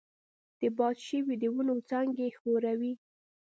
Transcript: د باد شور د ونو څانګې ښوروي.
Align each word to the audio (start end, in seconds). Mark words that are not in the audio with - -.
د 0.59 0.61
باد 0.77 0.97
شور 1.07 1.25
د 1.41 1.43
ونو 1.55 1.75
څانګې 1.89 2.27
ښوروي. 2.39 2.93